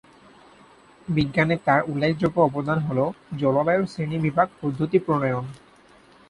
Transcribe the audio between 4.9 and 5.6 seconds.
প্রণয়ন।